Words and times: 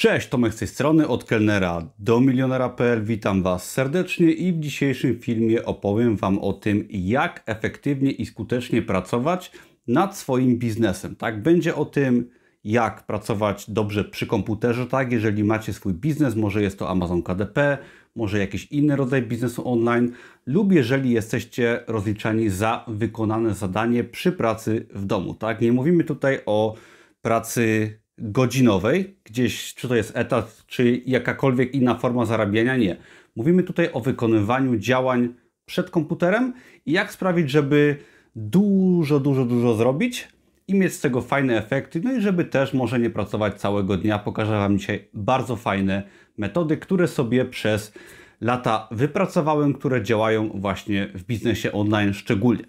Cześć, 0.00 0.28
Tomek 0.28 0.54
z 0.54 0.56
tej 0.56 0.68
strony, 0.68 1.08
od 1.08 1.24
kelnera 1.24 1.90
do 1.98 2.20
milionera.pl. 2.20 3.04
Witam 3.04 3.42
Was 3.42 3.70
serdecznie 3.70 4.32
i 4.32 4.52
w 4.52 4.60
dzisiejszym 4.60 5.18
filmie 5.18 5.64
opowiem 5.64 6.16
Wam 6.16 6.38
o 6.38 6.52
tym, 6.52 6.86
jak 6.90 7.42
efektywnie 7.46 8.10
i 8.10 8.26
skutecznie 8.26 8.82
pracować 8.82 9.52
nad 9.86 10.16
swoim 10.16 10.58
biznesem. 10.58 11.16
Tak, 11.16 11.42
będzie 11.42 11.74
o 11.74 11.84
tym, 11.84 12.30
jak 12.64 13.06
pracować 13.06 13.70
dobrze 13.70 14.04
przy 14.04 14.26
komputerze, 14.26 14.86
tak, 14.86 15.12
jeżeli 15.12 15.44
macie 15.44 15.72
swój 15.72 15.94
biznes, 15.94 16.36
może 16.36 16.62
jest 16.62 16.78
to 16.78 16.90
Amazon 16.90 17.22
KDP, 17.22 17.78
może 18.16 18.38
jakiś 18.38 18.66
inny 18.66 18.96
rodzaj 18.96 19.22
biznesu 19.22 19.68
online, 19.68 20.12
lub 20.46 20.72
jeżeli 20.72 21.10
jesteście 21.10 21.84
rozliczani 21.86 22.48
za 22.48 22.84
wykonane 22.88 23.54
zadanie 23.54 24.04
przy 24.04 24.32
pracy 24.32 24.86
w 24.94 25.04
domu, 25.04 25.34
tak. 25.34 25.60
Nie 25.60 25.72
mówimy 25.72 26.04
tutaj 26.04 26.40
o 26.46 26.74
pracy 27.22 28.00
godzinowej, 28.20 29.16
gdzieś 29.24 29.74
czy 29.74 29.88
to 29.88 29.96
jest 29.96 30.16
etat, 30.16 30.64
czy 30.66 31.02
jakakolwiek 31.06 31.74
inna 31.74 31.94
forma 31.94 32.24
zarabiania, 32.24 32.76
nie. 32.76 32.96
Mówimy 33.36 33.62
tutaj 33.62 33.88
o 33.92 34.00
wykonywaniu 34.00 34.76
działań 34.76 35.34
przed 35.66 35.90
komputerem 35.90 36.52
i 36.86 36.92
jak 36.92 37.12
sprawić, 37.12 37.50
żeby 37.50 37.96
dużo, 38.36 39.20
dużo, 39.20 39.44
dużo 39.44 39.74
zrobić 39.74 40.28
i 40.68 40.74
mieć 40.74 40.92
z 40.92 41.00
tego 41.00 41.20
fajne 41.22 41.58
efekty, 41.58 42.00
no 42.04 42.12
i 42.12 42.20
żeby 42.20 42.44
też 42.44 42.74
może 42.74 43.00
nie 43.00 43.10
pracować 43.10 43.60
całego 43.60 43.96
dnia. 43.96 44.18
Pokażę 44.18 44.52
Wam 44.52 44.78
dzisiaj 44.78 45.08
bardzo 45.14 45.56
fajne 45.56 46.02
metody, 46.38 46.76
które 46.76 47.08
sobie 47.08 47.44
przez 47.44 47.92
lata 48.40 48.88
wypracowałem, 48.90 49.74
które 49.74 50.02
działają 50.02 50.48
właśnie 50.54 51.08
w 51.14 51.24
biznesie 51.24 51.72
online 51.72 52.14
szczególnie. 52.14 52.64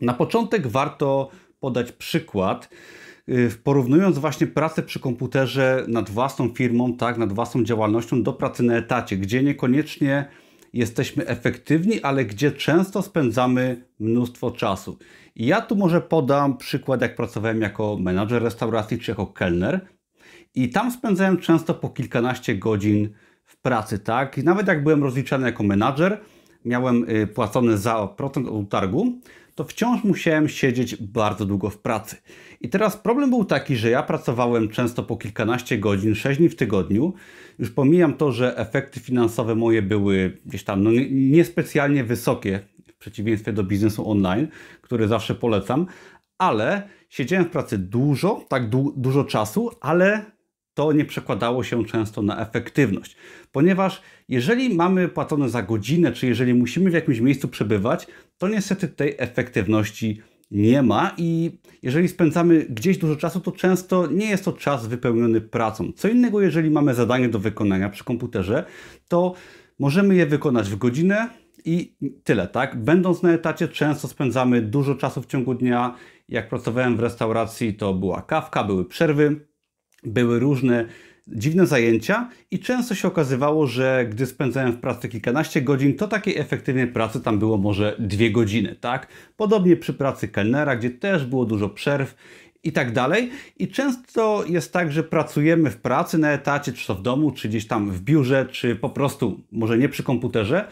Na 0.00 0.14
początek 0.14 0.66
warto 0.66 1.30
podać 1.60 1.92
przykład, 1.92 2.68
porównując 3.64 4.18
właśnie 4.18 4.46
pracę 4.46 4.82
przy 4.82 5.00
komputerze 5.00 5.84
nad 5.88 6.10
własną 6.10 6.48
firmą, 6.48 6.96
tak, 6.96 7.18
nad 7.18 7.32
własną 7.32 7.64
działalnością 7.64 8.22
do 8.22 8.32
pracy 8.32 8.62
na 8.62 8.76
etacie, 8.76 9.16
gdzie 9.16 9.42
niekoniecznie 9.42 10.28
jesteśmy 10.72 11.26
efektywni, 11.26 12.02
ale 12.02 12.24
gdzie 12.24 12.52
często 12.52 13.02
spędzamy 13.02 13.84
mnóstwo 14.00 14.50
czasu. 14.50 14.98
I 15.36 15.46
ja 15.46 15.60
tu 15.60 15.76
może 15.76 16.00
podam 16.00 16.56
przykład, 16.56 17.00
jak 17.00 17.16
pracowałem 17.16 17.60
jako 17.60 17.98
menadżer 18.00 18.42
restauracji 18.42 18.98
czy 18.98 19.10
jako 19.10 19.26
kelner. 19.26 19.80
I 20.54 20.68
tam 20.68 20.90
spędzałem 20.90 21.38
często 21.38 21.74
po 21.74 21.88
kilkanaście 21.88 22.54
godzin 22.54 23.08
w 23.44 23.60
pracy, 23.60 23.98
tak? 23.98 24.38
I 24.38 24.44
nawet 24.44 24.68
jak 24.68 24.82
byłem 24.82 25.02
rozliczany 25.02 25.46
jako 25.46 25.62
menadżer, 25.62 26.20
miałem 26.64 27.10
y, 27.10 27.26
płacony 27.26 27.78
za 27.78 28.06
procent 28.06 28.48
od 28.48 28.54
utargu, 28.54 29.20
to 29.60 29.64
wciąż 29.64 30.04
musiałem 30.04 30.48
siedzieć 30.48 30.96
bardzo 30.96 31.46
długo 31.46 31.70
w 31.70 31.78
pracy. 31.78 32.16
I 32.60 32.68
teraz 32.68 32.96
problem 32.96 33.30
był 33.30 33.44
taki, 33.44 33.76
że 33.76 33.90
ja 33.90 34.02
pracowałem 34.02 34.68
często 34.68 35.02
po 35.02 35.16
kilkanaście 35.16 35.78
godzin, 35.78 36.14
6 36.14 36.38
dni 36.38 36.48
w 36.48 36.56
tygodniu. 36.56 37.14
Już 37.58 37.70
pomijam 37.70 38.14
to, 38.14 38.32
że 38.32 38.56
efekty 38.56 39.00
finansowe 39.00 39.54
moje 39.54 39.82
były 39.82 40.38
gdzieś 40.46 40.64
tam 40.64 40.82
no, 40.82 40.90
niespecjalnie 41.10 42.04
wysokie 42.04 42.60
w 42.86 42.94
przeciwieństwie 42.98 43.52
do 43.52 43.64
biznesu 43.64 44.10
online, 44.10 44.48
który 44.82 45.08
zawsze 45.08 45.34
polecam, 45.34 45.86
ale 46.38 46.88
siedziałem 47.08 47.44
w 47.44 47.50
pracy 47.50 47.78
dużo, 47.78 48.44
tak 48.48 48.68
du 48.68 48.94
dużo 48.96 49.24
czasu, 49.24 49.70
ale 49.80 50.24
to 50.80 50.92
nie 50.92 51.04
przekładało 51.04 51.64
się 51.64 51.84
często 51.84 52.22
na 52.22 52.48
efektywność. 52.48 53.16
Ponieważ 53.52 54.02
jeżeli 54.28 54.74
mamy 54.74 55.08
płacone 55.08 55.48
za 55.48 55.62
godzinę, 55.62 56.12
czy 56.12 56.26
jeżeli 56.26 56.54
musimy 56.54 56.90
w 56.90 56.92
jakimś 56.92 57.20
miejscu 57.20 57.48
przebywać, 57.48 58.06
to 58.38 58.48
niestety 58.48 58.88
tej 58.88 59.14
efektywności 59.18 60.20
nie 60.50 60.82
ma 60.82 61.14
i 61.16 61.58
jeżeli 61.82 62.08
spędzamy 62.08 62.66
gdzieś 62.70 62.98
dużo 62.98 63.16
czasu, 63.16 63.40
to 63.40 63.52
często 63.52 64.06
nie 64.06 64.26
jest 64.30 64.44
to 64.44 64.52
czas 64.52 64.86
wypełniony 64.86 65.40
pracą. 65.40 65.92
Co 65.96 66.08
innego, 66.08 66.40
jeżeli 66.40 66.70
mamy 66.70 66.94
zadanie 66.94 67.28
do 67.28 67.38
wykonania 67.38 67.88
przy 67.88 68.04
komputerze, 68.04 68.64
to 69.08 69.34
możemy 69.78 70.14
je 70.14 70.26
wykonać 70.26 70.70
w 70.70 70.76
godzinę 70.76 71.28
i 71.64 71.96
tyle, 72.24 72.48
tak? 72.48 72.82
Będąc 72.82 73.22
na 73.22 73.32
etacie, 73.32 73.68
często 73.68 74.08
spędzamy 74.08 74.62
dużo 74.62 74.94
czasu 74.94 75.22
w 75.22 75.26
ciągu 75.26 75.54
dnia. 75.54 75.94
Jak 76.28 76.48
pracowałem 76.48 76.96
w 76.96 77.00
restauracji, 77.00 77.74
to 77.74 77.94
była 77.94 78.22
kawka, 78.22 78.64
były 78.64 78.84
przerwy, 78.84 79.49
były 80.02 80.38
różne 80.38 80.86
dziwne 81.28 81.66
zajęcia 81.66 82.28
i 82.50 82.58
często 82.58 82.94
się 82.94 83.08
okazywało, 83.08 83.66
że 83.66 84.06
gdy 84.10 84.26
spędzałem 84.26 84.72
w 84.72 84.80
pracy 84.80 85.08
kilkanaście 85.08 85.62
godzin, 85.62 85.96
to 85.96 86.08
takiej 86.08 86.38
efektywnej 86.38 86.86
pracy 86.86 87.20
tam 87.20 87.38
było 87.38 87.58
może 87.58 87.96
dwie 87.98 88.30
godziny, 88.30 88.76
tak? 88.80 89.06
Podobnie 89.36 89.76
przy 89.76 89.94
pracy 89.94 90.28
kelnera, 90.28 90.76
gdzie 90.76 90.90
też 90.90 91.24
było 91.24 91.44
dużo 91.44 91.68
przerw 91.68 92.14
i 92.64 92.72
tak 92.72 92.92
dalej. 92.92 93.30
I 93.58 93.68
często 93.68 94.44
jest 94.48 94.72
tak, 94.72 94.92
że 94.92 95.02
pracujemy 95.02 95.70
w 95.70 95.76
pracy 95.76 96.18
na 96.18 96.32
etacie, 96.32 96.72
czy 96.72 96.86
to 96.86 96.94
w 96.94 97.02
domu, 97.02 97.30
czy 97.30 97.48
gdzieś 97.48 97.66
tam 97.66 97.90
w 97.90 98.00
biurze, 98.00 98.46
czy 98.50 98.76
po 98.76 98.90
prostu 98.90 99.40
może 99.52 99.78
nie 99.78 99.88
przy 99.88 100.02
komputerze. 100.02 100.68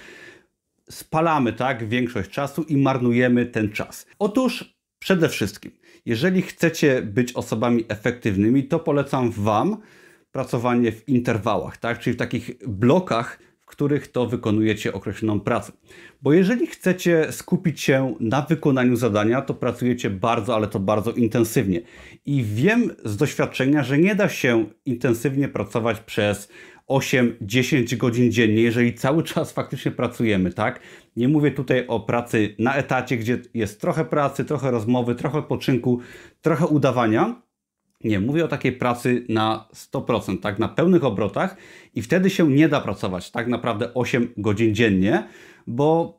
Spalamy 0.90 1.52
tak 1.52 1.88
większość 1.88 2.30
czasu 2.30 2.62
i 2.62 2.76
marnujemy 2.76 3.46
ten 3.46 3.72
czas. 3.72 4.06
Otóż 4.18 4.77
przede 4.98 5.28
wszystkim, 5.28 5.72
jeżeli 6.06 6.42
chcecie 6.42 7.02
być 7.02 7.32
osobami 7.32 7.84
efektywnymi, 7.88 8.64
to 8.64 8.78
polecam 8.78 9.30
Wam 9.30 9.76
pracowanie 10.32 10.92
w 10.92 11.08
interwałach, 11.08 11.76
tak? 11.76 11.98
czyli 11.98 12.14
w 12.14 12.18
takich 12.18 12.50
blokach, 12.66 13.38
w 13.60 13.66
których 13.66 14.08
to 14.08 14.26
wykonujecie 14.26 14.92
określoną 14.92 15.40
pracę. 15.40 15.72
Bo 16.22 16.32
jeżeli 16.32 16.66
chcecie 16.66 17.32
skupić 17.32 17.80
się 17.80 18.14
na 18.20 18.42
wykonaniu 18.42 18.96
zadania, 18.96 19.42
to 19.42 19.54
pracujecie 19.54 20.10
bardzo, 20.10 20.54
ale 20.54 20.66
to 20.66 20.80
bardzo 20.80 21.12
intensywnie. 21.12 21.80
I 22.26 22.44
wiem 22.44 22.90
z 23.04 23.16
doświadczenia, 23.16 23.82
że 23.82 23.98
nie 23.98 24.14
da 24.14 24.28
się 24.28 24.66
intensywnie 24.86 25.48
pracować 25.48 26.00
przez 26.00 26.48
8-10 26.88 27.96
godzin 27.96 28.32
dziennie, 28.32 28.62
jeżeli 28.62 28.94
cały 28.94 29.22
czas 29.22 29.52
faktycznie 29.52 29.90
pracujemy, 29.90 30.52
tak? 30.52 30.80
Nie 31.16 31.28
mówię 31.28 31.50
tutaj 31.50 31.86
o 31.86 32.00
pracy 32.00 32.54
na 32.58 32.74
etacie, 32.74 33.16
gdzie 33.16 33.38
jest 33.54 33.80
trochę 33.80 34.04
pracy, 34.04 34.44
trochę 34.44 34.70
rozmowy, 34.70 35.14
trochę 35.14 35.38
odpoczynku, 35.38 36.00
trochę 36.40 36.66
udawania, 36.66 37.42
nie, 38.04 38.20
mówię 38.20 38.44
o 38.44 38.48
takiej 38.48 38.72
pracy 38.72 39.26
na 39.28 39.68
100%, 39.74 40.40
tak, 40.40 40.58
na 40.58 40.68
pełnych 40.68 41.04
obrotach 41.04 41.56
i 41.94 42.02
wtedy 42.02 42.30
się 42.30 42.48
nie 42.50 42.68
da 42.68 42.80
pracować 42.80 43.30
tak 43.30 43.48
naprawdę 43.48 43.94
8 43.94 44.32
godzin 44.36 44.74
dziennie, 44.74 45.28
bo 45.66 46.17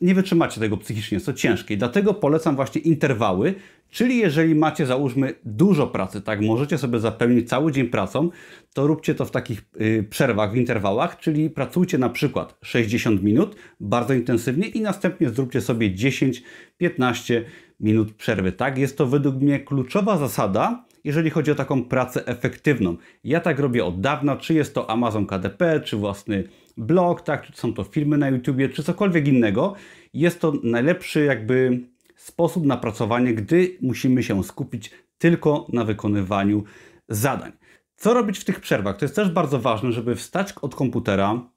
nie 0.00 0.14
wytrzymacie 0.14 0.60
tego 0.60 0.76
psychicznie, 0.76 1.16
jest 1.16 1.26
to 1.26 1.32
ciężkie. 1.32 1.74
I 1.74 1.76
dlatego 1.76 2.14
polecam 2.14 2.56
właśnie 2.56 2.80
interwały, 2.80 3.54
czyli 3.90 4.18
jeżeli 4.18 4.54
macie 4.54 4.86
załóżmy 4.86 5.34
dużo 5.44 5.86
pracy, 5.86 6.20
tak, 6.20 6.40
możecie 6.40 6.78
sobie 6.78 6.98
zapełnić 6.98 7.48
cały 7.48 7.72
dzień 7.72 7.88
pracą, 7.88 8.30
to 8.74 8.86
róbcie 8.86 9.14
to 9.14 9.24
w 9.24 9.30
takich 9.30 9.64
y, 9.80 10.06
przerwach, 10.10 10.52
w 10.52 10.56
interwałach, 10.56 11.18
czyli 11.18 11.50
pracujcie 11.50 11.98
na 11.98 12.08
przykład 12.08 12.58
60 12.62 13.22
minut 13.22 13.56
bardzo 13.80 14.14
intensywnie 14.14 14.68
i 14.68 14.80
następnie 14.80 15.30
zróbcie 15.30 15.60
sobie 15.60 15.90
10-15 15.94 17.42
minut 17.80 18.14
przerwy. 18.14 18.52
Tak, 18.52 18.78
jest 18.78 18.98
to 18.98 19.06
według 19.06 19.36
mnie 19.36 19.60
kluczowa 19.60 20.18
zasada, 20.18 20.84
jeżeli 21.04 21.30
chodzi 21.30 21.50
o 21.50 21.54
taką 21.54 21.84
pracę 21.84 22.26
efektywną. 22.26 22.96
Ja 23.24 23.40
tak 23.40 23.58
robię 23.58 23.84
od 23.84 24.00
dawna, 24.00 24.36
czy 24.36 24.54
jest 24.54 24.74
to 24.74 24.90
Amazon 24.90 25.26
KDP, 25.26 25.80
czy 25.80 25.96
własny 25.96 26.44
blog, 26.76 27.22
tak, 27.22 27.46
czy 27.46 27.52
są 27.52 27.74
to 27.74 27.84
filmy 27.84 28.18
na 28.18 28.28
YouTubie, 28.28 28.68
czy 28.68 28.82
cokolwiek 28.82 29.28
innego. 29.28 29.74
Jest 30.14 30.40
to 30.40 30.52
najlepszy 30.62 31.24
jakby 31.24 31.80
sposób 32.16 32.66
na 32.66 32.76
pracowanie, 32.76 33.34
gdy 33.34 33.78
musimy 33.82 34.22
się 34.22 34.44
skupić 34.44 34.90
tylko 35.18 35.66
na 35.72 35.84
wykonywaniu 35.84 36.64
zadań. 37.08 37.52
Co 37.96 38.14
robić 38.14 38.38
w 38.38 38.44
tych 38.44 38.60
przerwach? 38.60 38.96
To 38.96 39.04
jest 39.04 39.16
też 39.16 39.30
bardzo 39.30 39.58
ważne, 39.60 39.92
żeby 39.92 40.14
wstać 40.14 40.52
od 40.62 40.74
komputera, 40.74 41.50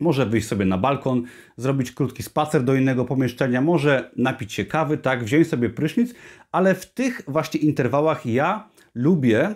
może 0.00 0.26
wyjść 0.26 0.48
sobie 0.48 0.64
na 0.64 0.78
balkon, 0.78 1.22
zrobić 1.56 1.92
krótki 1.92 2.22
spacer 2.22 2.64
do 2.64 2.74
innego 2.74 3.04
pomieszczenia, 3.04 3.60
może 3.60 4.10
napić 4.16 4.52
się 4.52 4.64
kawy, 4.64 4.98
tak, 4.98 5.24
wziąć 5.24 5.48
sobie 5.48 5.70
prysznic, 5.70 6.14
ale 6.52 6.74
w 6.74 6.86
tych 6.86 7.22
właśnie 7.28 7.60
interwałach 7.60 8.26
ja 8.26 8.68
lubię 8.94 9.54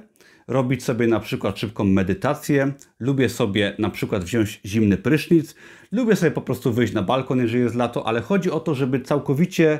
robić 0.48 0.84
sobie 0.84 1.06
na 1.06 1.20
przykład 1.20 1.58
szybką 1.58 1.84
medytację, 1.84 2.72
lubię 3.00 3.28
sobie 3.28 3.76
na 3.78 3.90
przykład 3.90 4.24
wziąć 4.24 4.60
zimny 4.64 4.96
prysznic, 4.96 5.54
lubię 5.92 6.16
sobie 6.16 6.30
po 6.30 6.40
prostu 6.40 6.72
wyjść 6.72 6.92
na 6.92 7.02
balkon, 7.02 7.40
jeżeli 7.40 7.62
jest 7.62 7.74
lato, 7.74 8.06
ale 8.06 8.20
chodzi 8.20 8.50
o 8.50 8.60
to, 8.60 8.74
żeby 8.74 9.00
całkowicie 9.00 9.78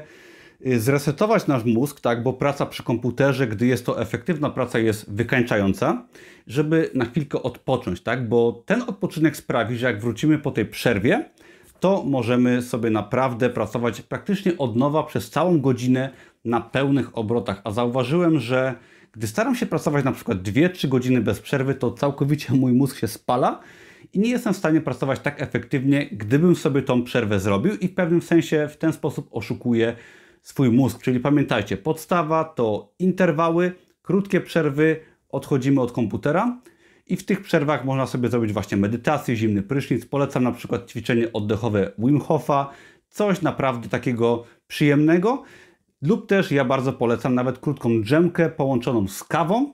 y, 0.67 0.81
zresetować 0.81 1.47
nasz 1.47 1.65
mózg, 1.65 2.01
tak, 2.01 2.23
bo 2.23 2.33
praca 2.33 2.67
przy 2.67 2.83
komputerze, 2.83 3.47
gdy 3.47 3.67
jest 3.67 3.87
to 3.87 4.01
efektywna 4.01 4.51
praca, 4.51 4.79
jest 4.79 5.13
wykańczająca, 5.13 6.07
żeby 6.47 6.91
na 6.95 7.05
chwilkę 7.05 7.43
odpocząć, 7.43 8.01
tak, 8.01 8.29
bo 8.29 8.63
ten 8.67 8.83
odpoczynek 8.83 9.37
sprawi, 9.37 9.77
że 9.77 9.87
jak 9.87 10.01
wrócimy 10.01 10.39
po 10.39 10.51
tej 10.51 10.67
przerwie, 10.67 11.31
to 11.81 12.05
możemy 12.07 12.63
sobie 12.63 12.91
naprawdę 12.91 13.51
pracować 13.51 14.03
praktycznie 14.03 14.59
od 14.59 14.77
nowa 14.77 15.03
przez 15.03 15.31
całą 15.31 15.61
godzinę 15.61 16.11
na 16.45 16.61
pełnych 16.61 17.19
obrotach. 17.19 17.61
A 17.65 17.71
zauważyłem, 17.71 18.39
że 18.39 18.75
gdy 19.17 19.27
staram 19.27 19.55
się 19.55 19.67
pracować 19.67 20.05
na 20.05 20.13
przykład 20.13 20.39
2-3 20.39 20.89
godziny 20.89 21.21
bez 21.21 21.41
przerwy, 21.41 21.75
to 21.75 21.91
całkowicie 21.91 22.55
mój 22.55 22.73
mózg 22.73 22.99
się 22.99 23.09
spala 23.09 23.61
i 24.13 24.19
nie 24.19 24.31
jestem 24.31 24.55
w 24.55 24.57
stanie 24.57 24.81
pracować 24.81 25.21
tak 25.21 25.43
efektywnie, 25.43 26.09
gdybym 26.13 26.57
sobie 26.57 26.83
tą 26.83 27.05
przerwę 27.05 27.41
zrobił 27.41 27.75
i 27.75 27.89
w 27.89 27.95
pewnym 27.95 28.23
sensie 28.23 28.69
w 28.69 28.77
ten 28.77 28.93
sposób 28.93 29.29
oszukuję 29.31 29.97
swój 30.43 30.71
mózg. 30.71 31.03
Czyli 31.03 31.21
pamiętajcie, 31.21 31.77
podstawa 31.77 32.45
to 32.45 32.93
interwały, 32.99 33.73
krótkie 34.03 34.41
przerwy, 34.41 35.01
odchodzimy 35.29 35.81
od 35.81 35.93
komputera 35.93 36.61
i 37.07 37.17
w 37.17 37.25
tych 37.25 37.43
przerwach 37.43 37.85
można 37.85 38.07
sobie 38.07 38.29
zrobić 38.29 38.53
właśnie 38.53 38.77
medytację, 38.77 39.37
zimny 39.37 39.63
prysznic. 39.63 40.07
Polecam 40.07 40.45
na 40.45 40.53
przykład 40.53 40.91
ćwiczenie 40.91 41.33
oddechowe 41.33 41.93
Wim 41.99 42.21
Hofa, 42.21 42.71
coś 43.09 43.43
naprawdę 43.43 43.89
takiego 43.89 44.45
przyjemnego. 44.67 45.43
Lub 46.03 46.27
też 46.27 46.53
ja 46.53 46.65
bardzo 46.65 46.93
polecam 46.93 47.35
nawet 47.35 47.59
krótką 47.59 48.03
dżemkę 48.03 48.51
połączoną 48.51 49.09
z 49.09 49.25
kawą. 49.25 49.73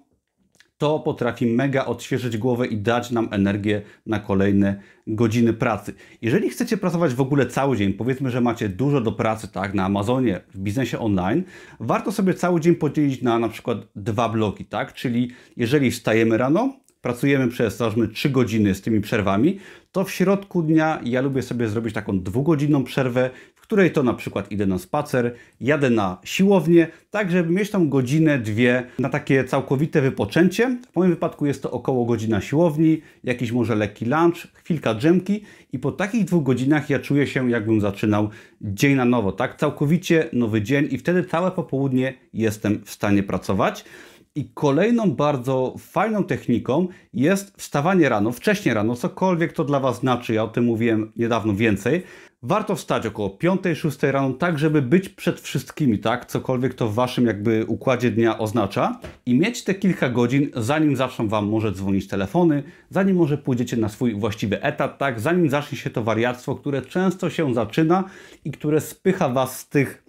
To 0.79 1.01
potrafi 1.01 1.47
mega 1.47 1.87
odświeżyć 1.87 2.39
głowę 2.39 2.67
i 2.67 2.77
dać 2.77 3.11
nam 3.11 3.29
energię 3.31 3.83
na 4.07 4.21
kolejne 4.21 4.81
godziny 5.07 5.53
pracy. 5.53 5.95
Jeżeli 6.23 6.51
chcecie 6.51 6.77
pracować 6.77 7.15
w 7.15 7.21
ogóle 7.21 7.47
cały 7.47 7.77
dzień, 7.77 7.93
powiedzmy, 7.93 8.31
że 8.31 8.41
macie 8.41 8.69
dużo 8.69 9.01
do 9.01 9.13
pracy, 9.13 9.49
tak, 9.49 9.75
na 9.75 9.85
Amazonie, 9.85 10.41
w 10.55 10.59
biznesie 10.59 10.99
online, 10.99 11.43
warto 11.81 12.13
sobie 12.13 12.35
cały 12.35 12.61
dzień 12.61 12.75
podzielić 12.75 13.23
na 13.23 13.39
na 13.39 13.49
przykład 13.49 13.79
dwa 13.97 14.29
bloki, 14.29 14.65
tak? 14.65 14.93
Czyli 14.93 15.31
jeżeli 15.57 15.91
wstajemy 15.91 16.39
rano, 16.39 16.73
pracujemy 17.01 17.49
przez 17.49 17.77
załóżmy 17.77 18.09
3 18.09 18.31
godziny 18.31 18.75
z 18.75 18.83
tymi 18.83 19.01
przerwami, 19.01 19.59
to 19.93 20.05
w 20.05 20.11
środku 20.11 20.63
dnia 20.63 21.01
ja 21.05 21.21
lubię 21.21 21.43
sobie 21.43 21.69
zrobić 21.69 21.95
taką 21.95 22.21
dwugodzinną 22.21 22.85
przerwę, 22.85 23.31
której 23.73 23.93
to 23.93 24.03
na 24.03 24.15
przykład 24.15 24.53
idę 24.53 24.67
na 24.67 24.79
spacer, 24.79 25.35
jadę 25.61 25.91
na 25.91 26.19
siłownię, 26.25 26.89
tak 27.11 27.31
żeby 27.31 27.53
mieć 27.53 27.71
tam 27.71 27.89
godzinę, 27.89 28.39
dwie 28.39 28.87
na 28.99 29.09
takie 29.09 29.45
całkowite 29.45 30.01
wypoczęcie. 30.03 30.77
W 30.93 30.97
moim 30.97 31.11
wypadku 31.11 31.47
jest 31.47 31.63
to 31.63 31.71
około 31.71 32.05
godzina 32.05 32.41
siłowni, 32.41 33.01
jakiś 33.25 33.53
może 33.53 33.75
lekki 33.75 34.05
lunch, 34.05 34.47
chwilka 34.55 34.95
drzemki 34.95 35.43
i 35.73 35.79
po 35.79 35.93
takich 35.93 36.25
dwóch 36.25 36.43
godzinach 36.43 36.91
ja 36.91 36.99
czuję 36.99 37.27
się 37.27 37.51
jakbym 37.51 37.81
zaczynał 37.81 38.31
dzień 38.61 38.95
na 38.95 39.05
nowo, 39.05 39.33
tak? 39.33 39.57
Całkowicie 39.57 40.29
nowy 40.33 40.63
dzień 40.63 40.89
i 40.91 40.99
wtedy 40.99 41.25
całe 41.25 41.51
popołudnie 41.51 42.15
jestem 42.35 42.83
w 42.85 42.91
stanie 42.91 43.23
pracować. 43.23 43.85
I 44.35 44.51
kolejną 44.55 45.11
bardzo 45.11 45.75
fajną 45.79 46.25
techniką 46.25 46.89
jest 47.13 47.57
wstawanie 47.57 48.09
rano, 48.09 48.33
wcześnie 48.33 48.75
rano, 48.75 48.97
cokolwiek 48.97 49.53
to 49.53 49.65
dla 49.65 49.81
Was 49.81 50.01
znaczy, 50.01 50.35
ja 50.35 50.45
o 50.45 50.49
tym 50.49 50.65
mówiłem 50.65 51.13
niedawno 51.17 51.55
więcej. 51.55 52.03
Warto 52.43 52.77
wstać 52.77 53.07
około 53.07 53.29
5-6 53.29 54.11
rano, 54.11 54.33
tak 54.33 54.59
żeby 54.59 54.83
być 54.83 55.09
przed 55.09 55.41
wszystkimi, 55.41 55.99
tak? 55.99 56.27
Cokolwiek 56.27 56.75
to 56.75 56.89
w 56.89 56.95
Waszym 56.95 57.27
jakby 57.27 57.65
układzie 57.67 58.11
dnia 58.11 58.39
oznacza 58.39 59.01
i 59.27 59.39
mieć 59.39 59.65
te 59.65 59.75
kilka 59.75 60.09
godzin, 60.09 60.51
zanim 60.57 60.97
zaczną 60.97 61.29
Wam 61.29 61.47
może 61.47 61.73
dzwonić 61.73 62.09
telefony, 62.09 62.63
zanim 62.91 63.17
może 63.17 63.39
pójdziecie 63.39 63.77
na 63.77 63.89
swój 63.89 64.15
właściwy 64.15 64.63
etat, 64.63 64.99
tak? 64.99 65.21
Zanim 65.21 65.51
zacznie 65.51 65.79
się 65.79 65.91
to 65.91 66.03
wariactwo, 66.03 66.57
które 66.57 66.83
często 66.83 67.31
się 67.31 67.55
zaczyna 67.55 68.05
i 68.45 68.51
które 68.51 68.81
spycha 68.81 69.29
Was 69.29 69.59
z 69.59 69.69
tych 69.69 70.05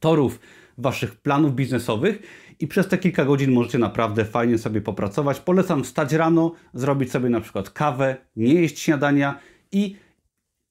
torów 0.00 0.40
Waszych 0.78 1.16
planów 1.16 1.54
biznesowych 1.54 2.22
i 2.60 2.66
przez 2.66 2.88
te 2.88 2.98
kilka 2.98 3.24
godzin 3.24 3.52
możecie 3.52 3.78
naprawdę 3.78 4.24
fajnie 4.24 4.58
sobie 4.58 4.80
popracować. 4.80 5.40
Polecam 5.40 5.84
wstać 5.84 6.12
rano, 6.12 6.52
zrobić 6.74 7.10
sobie 7.10 7.28
na 7.28 7.40
przykład 7.40 7.70
kawę, 7.70 8.16
nie 8.36 8.54
jeść 8.54 8.78
śniadania 8.78 9.38
i 9.72 9.96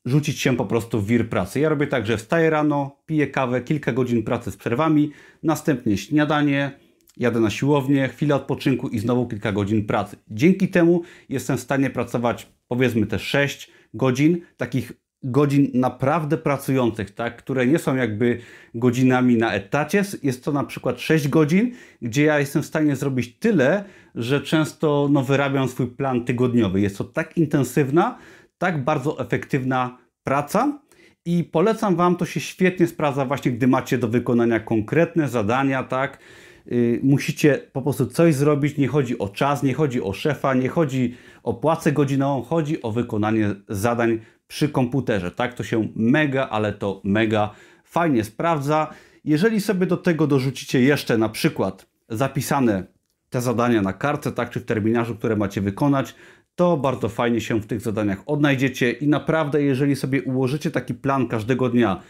rzucić 0.06 0.40
się 0.40 0.58
po 0.58 0.66
prostu 0.66 1.02
w 1.02 1.08
wir 1.08 1.30
pracy. 1.30 1.60
Ja 1.60 1.70
robię 1.70 1.88
tak, 1.88 2.06
że 2.06 2.18
wstaję 2.18 2.50
rano, 2.50 2.98
piję 3.06 3.28
kawę, 3.28 3.62
kilka 3.62 3.94
godzin 3.94 4.24
pracy 4.24 4.52
z 4.52 4.58
przerwami, 4.58 5.12
następnie 5.44 5.98
śniadanie, 5.98 6.80
jadę 7.18 7.40
na 7.40 7.50
siłownię, 7.50 8.08
chwilę 8.08 8.36
odpoczynku 8.36 8.88
i 8.88 9.00
znowu 9.00 9.28
kilka 9.28 9.52
godzin 9.52 9.86
pracy. 9.86 10.18
Dzięki 10.28 10.68
temu 10.68 11.02
jestem 11.30 11.58
w 11.58 11.62
stanie 11.62 11.90
pracować 11.90 12.48
powiedzmy 12.68 13.08
te 13.08 13.20
6 13.20 13.72
godzin, 13.94 14.42
takich 14.58 15.05
godzin 15.26 15.72
naprawdę 15.74 16.38
pracujących, 16.38 17.12
tak, 17.12 17.38
które 17.38 17.68
nie 17.68 17.80
są 17.80 17.96
jakby 17.96 18.40
godzinami 18.76 19.38
na 19.38 19.54
etacie. 19.54 20.04
Jest 20.24 20.44
to 20.44 20.52
na 20.52 20.64
przykład 20.64 21.02
6 21.02 21.28
godzin, 21.28 21.72
gdzie 22.02 22.24
ja 22.24 22.40
jestem 22.40 22.64
w 22.64 22.66
stanie 22.66 22.96
zrobić 22.96 23.38
tyle, 23.40 23.84
że 24.16 24.42
często 24.42 25.10
no, 25.12 25.24
wyrabiam 25.24 25.68
swój 25.68 25.88
plan 25.88 26.26
tygodniowy. 26.26 26.82
Jest 26.82 26.98
to 26.98 27.04
tak 27.04 27.38
intensywna, 27.38 28.18
tak 28.58 28.84
bardzo 28.84 29.20
efektywna 29.20 29.98
praca 30.24 30.80
i 31.26 31.44
polecam 31.44 31.96
Wam, 31.96 32.16
to 32.16 32.26
się 32.26 32.40
świetnie 32.40 32.88
sprawdza 32.88 33.26
właśnie, 33.26 33.52
gdy 33.52 33.68
macie 33.68 33.98
do 33.98 34.08
wykonania 34.08 34.60
konkretne 34.60 35.30
zadania, 35.30 35.84
tak, 35.84 36.20
yy, 36.66 37.00
musicie 37.04 37.62
po 37.74 37.82
prostu 37.82 38.06
coś 38.06 38.36
zrobić, 38.36 38.78
nie 38.78 38.88
chodzi 38.88 39.20
o 39.20 39.30
czas, 39.30 39.64
nie 39.64 39.74
chodzi 39.74 40.02
o 40.02 40.14
szefa, 40.14 40.54
nie 40.54 40.70
chodzi 40.70 41.16
o 41.44 41.54
płacę 41.54 41.92
godzinową, 41.92 42.42
chodzi 42.42 42.82
o 42.82 42.92
wykonanie 42.92 43.56
zadań 43.70 44.20
przy 44.48 44.70
komputerze. 44.70 45.32
Tak, 45.32 45.54
to 45.54 45.64
się 45.64 45.88
mega, 45.96 46.50
ale 46.50 46.74
to 46.74 47.02
mega 47.04 47.50
fajnie 47.84 48.24
sprawdza. 48.24 48.94
Jeżeli 49.24 49.62
sobie 49.62 49.86
do 49.86 49.98
tego 49.98 50.28
dorzucicie 50.28 50.82
jeszcze 50.82 51.18
na 51.18 51.30
przykład 51.30 51.86
zapisane 52.10 52.84
te 53.30 53.42
zadania 53.42 53.82
na 53.82 53.94
kartce, 53.94 54.32
tak, 54.32 54.50
czy 54.50 54.60
w 54.60 54.66
terminarzu, 54.66 55.16
które 55.16 55.36
macie 55.36 55.62
wykonać, 55.62 56.16
to 56.56 56.78
bardzo 56.78 57.10
fajnie 57.10 57.42
się 57.42 57.62
w 57.62 57.66
tych 57.66 57.82
zadaniach 57.82 58.24
odnajdziecie 58.26 58.92
i 58.92 59.08
naprawdę, 59.08 59.64
jeżeli 59.64 59.96
sobie 59.96 60.24
ułożycie 60.24 60.72
taki 60.72 60.94
plan 60.94 61.28
każdego 61.28 61.70
dnia, 61.70 62.02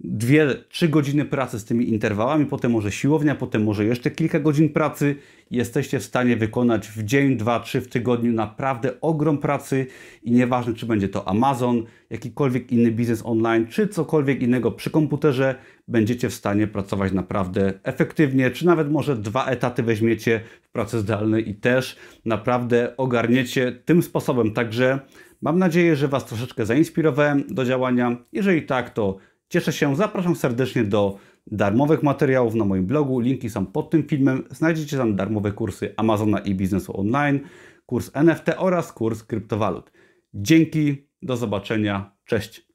dwie, 0.00 0.54
trzy 0.68 0.88
godziny 0.88 1.24
pracy 1.24 1.58
z 1.58 1.64
tymi 1.64 1.88
interwałami, 1.88 2.46
potem 2.46 2.72
może 2.72 2.92
siłownia, 2.92 3.34
potem 3.34 3.64
może 3.64 3.84
jeszcze 3.84 4.10
kilka 4.10 4.40
godzin 4.40 4.68
pracy. 4.68 5.16
Jesteście 5.50 5.98
w 5.98 6.04
stanie 6.04 6.36
wykonać 6.36 6.88
w 6.88 7.02
dzień, 7.02 7.36
dwa, 7.36 7.60
trzy 7.60 7.80
w 7.80 7.88
tygodniu 7.88 8.32
naprawdę 8.32 9.00
ogrom 9.00 9.38
pracy 9.38 9.86
i 10.22 10.32
nieważne, 10.32 10.74
czy 10.74 10.86
będzie 10.86 11.08
to 11.08 11.28
Amazon, 11.28 11.82
jakikolwiek 12.10 12.72
inny 12.72 12.90
biznes 12.90 13.22
online, 13.26 13.66
czy 13.66 13.88
cokolwiek 13.88 14.42
innego 14.42 14.72
przy 14.72 14.90
komputerze, 14.90 15.54
będziecie 15.88 16.28
w 16.28 16.34
stanie 16.34 16.66
pracować 16.66 17.12
naprawdę 17.12 17.72
efektywnie, 17.82 18.50
czy 18.50 18.66
nawet 18.66 18.90
może 18.90 19.16
dwa 19.16 19.46
etaty 19.46 19.82
weźmiecie 19.82 20.40
w 20.62 20.68
pracy 20.68 21.00
zdalnej 21.00 21.48
i 21.48 21.54
też 21.54 21.96
naprawdę 22.24 22.96
ogarniecie 22.96 23.72
tym 23.84 24.02
sposobem. 24.02 24.52
Także 24.52 25.00
mam 25.42 25.58
nadzieję, 25.58 25.96
że 25.96 26.08
Was 26.08 26.24
troszeczkę 26.24 26.66
zainspirowałem 26.66 27.44
do 27.48 27.64
działania. 27.64 28.16
Jeżeli 28.32 28.62
tak, 28.62 28.90
to 28.90 29.16
Cieszę 29.54 29.72
się, 29.72 29.96
zapraszam 29.96 30.36
serdecznie 30.36 30.84
do 30.84 31.18
darmowych 31.46 32.02
materiałów 32.02 32.54
na 32.54 32.64
moim 32.64 32.86
blogu. 32.86 33.20
Linki 33.20 33.50
są 33.50 33.66
pod 33.66 33.90
tym 33.90 34.02
filmem. 34.08 34.44
Znajdziecie 34.50 34.96
tam 34.96 35.16
darmowe 35.16 35.52
kursy 35.52 35.94
Amazona 35.96 36.38
i 36.38 36.54
biznesu 36.54 37.00
online, 37.00 37.40
kurs 37.86 38.10
NFT 38.14 38.46
oraz 38.56 38.92
kurs 38.92 39.22
kryptowalut. 39.22 39.92
Dzięki, 40.34 41.08
do 41.22 41.36
zobaczenia, 41.36 42.16
cześć. 42.24 42.73